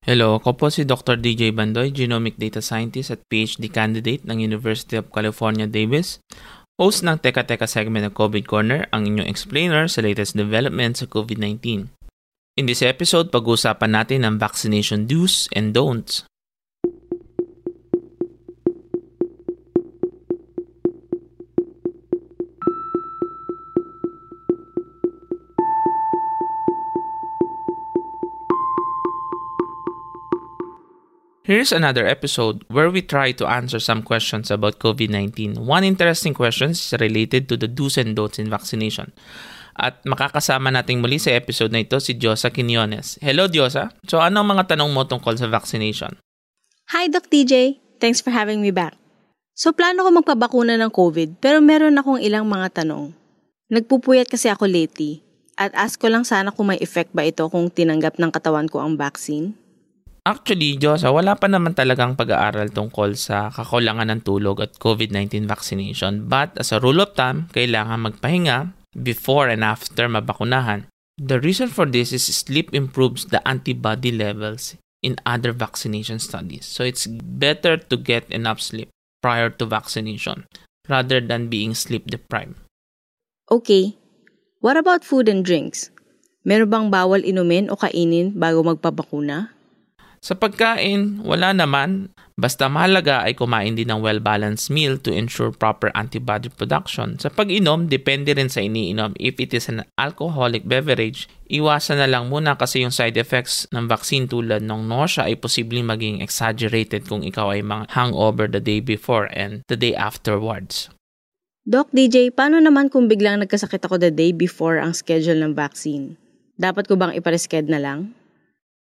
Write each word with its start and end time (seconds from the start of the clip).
Hello, 0.00 0.40
ako 0.40 0.56
po 0.56 0.66
si 0.72 0.88
Dr. 0.88 1.20
DJ 1.20 1.52
Bandoy, 1.52 1.92
Genomic 1.92 2.40
Data 2.40 2.64
Scientist 2.64 3.12
at 3.12 3.20
PhD 3.28 3.68
candidate 3.68 4.24
ng 4.24 4.40
University 4.40 4.96
of 4.96 5.12
California, 5.12 5.68
Davis. 5.68 6.24
Host 6.80 7.04
ng 7.04 7.20
Teka 7.20 7.44
Teka 7.44 7.68
segment 7.68 8.08
ng 8.08 8.16
COVID 8.16 8.48
Corner, 8.48 8.88
ang 8.96 9.04
inyong 9.04 9.28
explainer 9.28 9.84
sa 9.92 10.00
latest 10.00 10.32
developments 10.32 11.04
sa 11.04 11.06
COVID-19. 11.06 11.92
In 12.56 12.64
this 12.64 12.80
episode, 12.80 13.28
pag-uusapan 13.28 13.92
natin 13.92 14.24
ang 14.24 14.40
vaccination 14.40 15.04
do's 15.04 15.52
and 15.52 15.76
don'ts. 15.76 16.24
Here's 31.50 31.74
another 31.74 32.06
episode 32.06 32.62
where 32.70 32.94
we 32.94 33.02
try 33.02 33.34
to 33.34 33.42
answer 33.42 33.82
some 33.82 34.06
questions 34.06 34.54
about 34.54 34.78
COVID-19. 34.78 35.58
One 35.58 35.82
interesting 35.82 36.30
question 36.30 36.78
is 36.78 36.94
related 36.94 37.50
to 37.50 37.58
the 37.58 37.66
do's 37.66 37.98
and 37.98 38.14
don'ts 38.14 38.38
in 38.38 38.46
vaccination. 38.46 39.10
At 39.74 39.98
makakasama 40.06 40.70
nating 40.70 41.02
muli 41.02 41.18
sa 41.18 41.34
episode 41.34 41.74
na 41.74 41.82
ito 41.82 41.98
si 41.98 42.14
Diosa 42.14 42.54
Quinones. 42.54 43.18
Hello 43.18 43.50
Diosa! 43.50 43.90
So 44.06 44.22
ano 44.22 44.46
ang 44.46 44.54
mga 44.54 44.78
tanong 44.78 44.94
mo 44.94 45.02
tungkol 45.10 45.42
sa 45.42 45.50
vaccination? 45.50 46.14
Hi, 46.94 47.10
Doc 47.10 47.26
DJ. 47.26 47.82
Thanks 47.98 48.22
for 48.22 48.30
having 48.30 48.62
me 48.62 48.70
back. 48.70 48.94
So, 49.58 49.74
plano 49.74 50.06
ko 50.06 50.22
magpabakuna 50.22 50.78
ng 50.78 50.94
COVID, 50.94 51.42
pero 51.42 51.58
meron 51.58 51.98
akong 51.98 52.22
ilang 52.22 52.46
mga 52.46 52.86
tanong. 52.86 53.10
Nagpupuyat 53.74 54.30
kasi 54.30 54.46
ako 54.54 54.70
lately, 54.70 55.26
at 55.58 55.74
ask 55.74 55.98
ko 55.98 56.06
lang 56.06 56.22
sana 56.22 56.54
kung 56.54 56.70
may 56.70 56.78
effect 56.78 57.10
ba 57.10 57.26
ito 57.26 57.42
kung 57.50 57.66
tinanggap 57.68 58.22
ng 58.22 58.30
katawan 58.30 58.70
ko 58.70 58.78
ang 58.78 58.94
vaccine. 58.94 59.59
Actually, 60.20 60.76
Diyosa, 60.76 61.08
wala 61.08 61.32
pa 61.32 61.48
naman 61.48 61.72
talagang 61.72 62.12
pag-aaral 62.12 62.68
tungkol 62.68 63.16
sa 63.16 63.48
kakulangan 63.48 64.12
ng 64.12 64.20
tulog 64.20 64.60
at 64.60 64.76
COVID-19 64.76 65.48
vaccination. 65.48 66.28
But 66.28 66.60
as 66.60 66.76
a 66.76 66.82
rule 66.82 67.00
of 67.00 67.16
thumb, 67.16 67.48
kailangan 67.56 68.04
magpahinga 68.04 68.76
before 68.92 69.48
and 69.48 69.64
after 69.64 70.12
mabakunahan. 70.12 70.90
The 71.16 71.40
reason 71.40 71.72
for 71.72 71.88
this 71.88 72.12
is 72.12 72.28
sleep 72.28 72.72
improves 72.76 73.32
the 73.32 73.40
antibody 73.48 74.12
levels 74.12 74.76
in 75.00 75.16
other 75.24 75.52
vaccination 75.52 76.20
studies. 76.20 76.68
So 76.68 76.84
it's 76.84 77.08
better 77.08 77.76
to 77.80 77.96
get 77.96 78.28
enough 78.28 78.60
sleep 78.60 78.92
prior 79.24 79.48
to 79.56 79.64
vaccination 79.64 80.44
rather 80.88 81.20
than 81.20 81.48
being 81.48 81.72
sleep 81.72 82.08
deprived. 82.08 82.56
Okay, 83.50 83.96
what 84.60 84.76
about 84.76 85.04
food 85.04 85.28
and 85.28 85.44
drinks? 85.44 85.88
Meron 86.44 86.72
bang 86.72 86.86
bawal 86.88 87.20
inumin 87.20 87.68
o 87.68 87.76
kainin 87.76 88.32
bago 88.36 88.64
magpabakuna? 88.64 89.59
Sa 90.20 90.36
pagkain, 90.36 91.24
wala 91.24 91.56
naman. 91.56 92.12
Basta 92.36 92.68
mahalaga 92.68 93.24
ay 93.24 93.32
kumain 93.32 93.72
din 93.72 93.88
ng 93.88 94.04
well-balanced 94.04 94.68
meal 94.68 95.00
to 95.00 95.08
ensure 95.08 95.48
proper 95.48 95.88
antibody 95.96 96.52
production. 96.52 97.16
Sa 97.16 97.32
pag-inom, 97.32 97.88
depende 97.88 98.36
rin 98.36 98.52
sa 98.52 98.60
iniinom. 98.60 99.16
If 99.16 99.40
it 99.40 99.56
is 99.56 99.72
an 99.72 99.88
alcoholic 99.96 100.68
beverage, 100.68 101.24
iwasan 101.48 102.04
na 102.04 102.08
lang 102.08 102.28
muna 102.28 102.60
kasi 102.60 102.84
yung 102.84 102.92
side 102.92 103.16
effects 103.16 103.64
ng 103.72 103.88
vaccine 103.88 104.28
tulad 104.28 104.60
ng 104.60 104.84
nausea 104.84 105.24
ay 105.24 105.40
posibleng 105.40 105.88
maging 105.88 106.20
exaggerated 106.20 107.08
kung 107.08 107.24
ikaw 107.24 107.56
ay 107.56 107.64
mga 107.64 107.88
hangover 107.96 108.44
the 108.44 108.60
day 108.60 108.84
before 108.84 109.24
and 109.32 109.64
the 109.72 109.76
day 109.76 109.96
afterwards. 109.96 110.92
Doc 111.64 111.88
DJ, 111.96 112.28
paano 112.28 112.60
naman 112.60 112.92
kung 112.92 113.08
biglang 113.08 113.40
nagkasakit 113.40 113.88
ako 113.88 113.96
the 113.96 114.12
day 114.12 114.36
before 114.36 114.76
ang 114.76 114.92
schedule 114.92 115.40
ng 115.40 115.56
vaccine? 115.56 116.20
Dapat 116.60 116.92
ko 116.92 117.00
bang 117.00 117.16
iparesched 117.16 117.72
na 117.72 117.80
lang? 117.80 118.12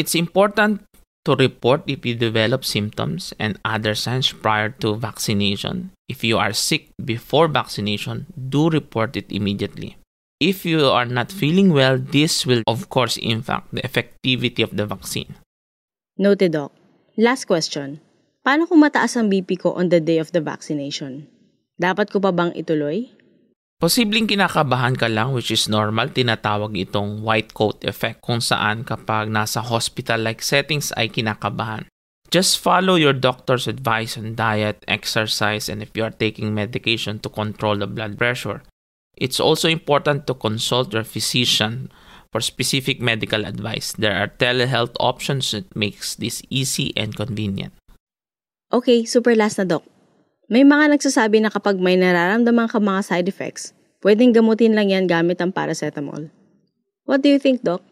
It's 0.00 0.16
important 0.16 0.88
to 1.28 1.36
report 1.36 1.84
if 1.84 2.08
you 2.08 2.16
develop 2.16 2.64
symptoms 2.64 3.36
and 3.36 3.60
other 3.68 3.92
signs 3.92 4.32
prior 4.32 4.72
to 4.80 4.96
vaccination. 4.96 5.92
If 6.08 6.24
you 6.24 6.40
are 6.40 6.56
sick 6.56 6.88
before 6.96 7.52
vaccination, 7.52 8.24
do 8.32 8.72
report 8.72 9.12
it 9.12 9.28
immediately. 9.28 10.00
If 10.40 10.64
you 10.64 10.88
are 10.88 11.04
not 11.04 11.28
feeling 11.28 11.76
well, 11.76 12.00
this 12.00 12.48
will 12.48 12.64
of 12.64 12.88
course 12.88 13.20
impact 13.20 13.68
the 13.76 13.84
effectivity 13.84 14.64
of 14.64 14.72
the 14.72 14.88
vaccine. 14.88 15.36
Noted, 16.16 16.56
Doc. 16.56 16.72
Last 17.20 17.44
question. 17.44 18.00
Paano 18.40 18.64
kung 18.64 18.80
mataas 18.80 19.18
ang 19.20 19.28
BP 19.28 19.60
ko 19.60 19.76
on 19.76 19.92
the 19.92 20.00
day 20.00 20.16
of 20.16 20.32
the 20.32 20.40
vaccination? 20.40 21.28
Dapat 21.76 22.08
ko 22.08 22.24
pa 22.24 22.32
bang 22.32 22.56
ituloy? 22.56 23.12
Posibleng 23.78 24.26
kinakabahan 24.26 24.98
ka 24.98 25.06
lang 25.06 25.30
which 25.30 25.54
is 25.54 25.70
normal, 25.70 26.10
tinatawag 26.10 26.74
itong 26.74 27.22
white 27.22 27.54
coat 27.54 27.78
effect 27.86 28.18
kung 28.18 28.42
saan 28.42 28.82
kapag 28.82 29.30
nasa 29.30 29.62
hospital-like 29.62 30.42
settings 30.42 30.90
ay 30.98 31.06
kinakabahan. 31.06 31.86
Just 32.34 32.58
follow 32.58 32.98
your 32.98 33.14
doctor's 33.14 33.70
advice 33.70 34.18
on 34.18 34.34
diet, 34.34 34.82
exercise, 34.90 35.70
and 35.70 35.78
if 35.78 35.94
you 35.94 36.02
are 36.02 36.10
taking 36.10 36.50
medication 36.50 37.22
to 37.22 37.30
control 37.30 37.78
the 37.78 37.86
blood 37.86 38.18
pressure. 38.18 38.66
It's 39.14 39.38
also 39.38 39.70
important 39.70 40.26
to 40.26 40.34
consult 40.34 40.90
your 40.90 41.06
physician 41.06 41.94
for 42.34 42.42
specific 42.42 42.98
medical 42.98 43.46
advice. 43.46 43.94
There 43.94 44.18
are 44.18 44.26
telehealth 44.26 44.98
options 44.98 45.54
that 45.54 45.70
makes 45.78 46.18
this 46.18 46.42
easy 46.50 46.90
and 46.98 47.14
convenient. 47.14 47.78
Okay, 48.74 49.06
super 49.06 49.38
last 49.38 49.62
na, 49.62 49.64
Doc. 49.64 49.86
May 50.48 50.64
mga 50.64 50.96
nagsasabi 50.96 51.44
na 51.44 51.52
kapag 51.52 51.76
may 51.76 52.00
nararamdaman 52.00 52.72
ka 52.72 52.80
mga 52.80 53.04
side 53.04 53.28
effects, 53.28 53.76
pwedeng 54.00 54.32
gamutin 54.32 54.72
lang 54.72 54.88
yan 54.88 55.04
gamit 55.04 55.36
ang 55.44 55.52
paracetamol. 55.52 56.32
What 57.04 57.20
do 57.20 57.28
you 57.28 57.36
think, 57.36 57.60
Doc? 57.60 57.84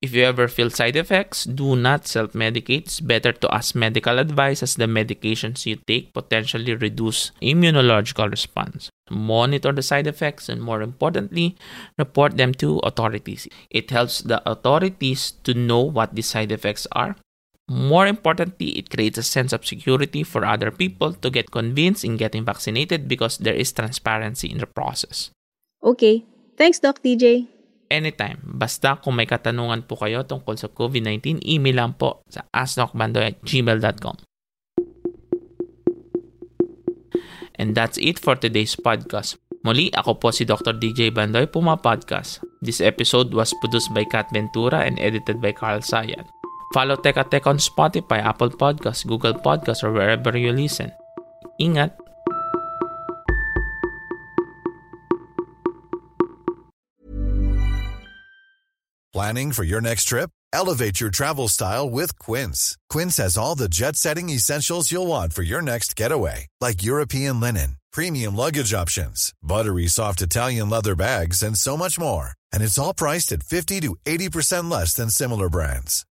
If 0.00 0.16
you 0.16 0.24
ever 0.24 0.48
feel 0.48 0.72
side 0.72 0.96
effects, 0.96 1.44
do 1.44 1.76
not 1.76 2.08
self-medicate. 2.08 2.88
It's 2.88 3.04
better 3.04 3.36
to 3.36 3.52
ask 3.52 3.76
medical 3.76 4.16
advice 4.16 4.64
as 4.64 4.80
the 4.80 4.88
medications 4.88 5.68
you 5.68 5.76
take 5.76 6.16
potentially 6.16 6.72
reduce 6.72 7.36
immunological 7.44 8.32
response. 8.32 8.88
Monitor 9.12 9.68
the 9.68 9.84
side 9.84 10.08
effects 10.08 10.48
and 10.48 10.64
more 10.64 10.80
importantly, 10.80 11.52
report 12.00 12.40
them 12.40 12.56
to 12.64 12.80
authorities. 12.80 13.44
It 13.68 13.92
helps 13.92 14.24
the 14.24 14.40
authorities 14.48 15.36
to 15.44 15.52
know 15.52 15.84
what 15.84 16.16
the 16.16 16.24
side 16.24 16.48
effects 16.48 16.88
are. 16.96 17.20
More 17.70 18.10
importantly, 18.10 18.74
it 18.74 18.90
creates 18.90 19.22
a 19.22 19.22
sense 19.22 19.54
of 19.54 19.62
security 19.62 20.26
for 20.26 20.42
other 20.42 20.74
people 20.74 21.14
to 21.14 21.30
get 21.30 21.54
convinced 21.54 22.02
in 22.02 22.18
getting 22.18 22.42
vaccinated 22.42 23.06
because 23.06 23.38
there 23.38 23.54
is 23.54 23.70
transparency 23.70 24.50
in 24.50 24.58
the 24.58 24.66
process. 24.66 25.30
Okay. 25.78 26.26
Thanks, 26.58 26.82
Doc 26.82 26.98
DJ. 26.98 27.46
anytime. 27.90 28.38
Basta 28.46 28.96
kung 29.02 29.18
may 29.18 29.26
katanungan 29.26 29.84
po 29.84 29.98
kayo 29.98 30.22
tungkol 30.22 30.54
sa 30.54 30.70
COVID-19, 30.70 31.42
email 31.42 31.76
lang 31.76 31.92
po 31.98 32.22
sa 32.30 32.46
gmail.com. 32.46 34.16
And 37.60 37.76
that's 37.76 38.00
it 38.00 38.16
for 38.16 38.40
today's 38.40 38.72
podcast. 38.78 39.36
Muli, 39.60 39.92
ako 39.92 40.16
po 40.16 40.32
si 40.32 40.48
Dr. 40.48 40.80
DJ 40.80 41.12
Bandoy, 41.12 41.44
Puma 41.44 41.76
Podcast. 41.76 42.40
This 42.64 42.80
episode 42.80 43.36
was 43.36 43.52
produced 43.60 43.92
by 43.92 44.08
Kat 44.08 44.32
Ventura 44.32 44.88
and 44.88 44.96
edited 44.96 45.44
by 45.44 45.52
Carl 45.52 45.84
Sayan. 45.84 46.24
Follow 46.72 46.96
Teka 46.96 47.26
Teka 47.26 47.48
on 47.50 47.58
Spotify, 47.58 48.22
Apple 48.22 48.50
Podcasts, 48.50 49.06
Google 49.06 49.34
Podcasts, 49.34 49.82
or 49.82 49.92
wherever 49.92 50.36
you 50.38 50.52
listen. 50.52 50.92
Ingat! 51.60 51.98
Planning 59.12 59.50
for 59.50 59.64
your 59.64 59.80
next 59.80 60.04
trip? 60.04 60.30
Elevate 60.52 61.00
your 61.00 61.10
travel 61.10 61.48
style 61.48 61.90
with 61.90 62.16
Quince. 62.20 62.78
Quince 62.88 63.16
has 63.16 63.36
all 63.36 63.56
the 63.56 63.68
jet 63.68 63.96
setting 63.96 64.30
essentials 64.30 64.92
you'll 64.92 65.08
want 65.08 65.32
for 65.32 65.42
your 65.42 65.62
next 65.62 65.96
getaway, 65.96 66.46
like 66.60 66.82
European 66.82 67.40
linen, 67.40 67.78
premium 67.92 68.36
luggage 68.36 68.72
options, 68.72 69.34
buttery 69.42 69.88
soft 69.88 70.22
Italian 70.22 70.70
leather 70.70 70.94
bags, 70.94 71.42
and 71.42 71.58
so 71.58 71.76
much 71.76 71.98
more. 71.98 72.34
And 72.52 72.62
it's 72.62 72.78
all 72.78 72.94
priced 72.94 73.32
at 73.32 73.42
50 73.42 73.80
to 73.80 73.96
80% 74.06 74.70
less 74.70 74.94
than 74.94 75.10
similar 75.10 75.48
brands. 75.48 76.06